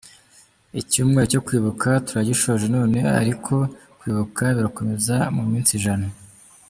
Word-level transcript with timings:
Icyumweru 0.81 1.27
cyo 1.33 1.41
kwibuka 1.45 1.89
turagishoje 2.05 2.65
none 2.75 2.99
ariko 3.21 3.53
kwibuka 3.99 4.43
birakomeza 4.57 5.15
mu 5.35 5.43
minsi 5.51 5.71
ijana. 5.79 6.07